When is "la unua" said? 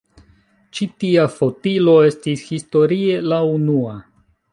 3.35-3.95